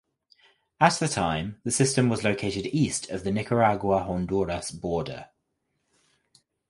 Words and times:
At 0.79 0.93
the 0.93 1.07
time 1.07 1.61
the 1.63 1.69
system 1.69 2.09
was 2.09 2.23
located 2.23 2.65
east 2.65 3.11
of 3.11 3.23
the 3.23 3.31
Nicaragua–Honduras 3.31 4.71
border. 4.71 5.29